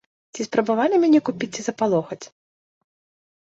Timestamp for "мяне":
1.03-1.19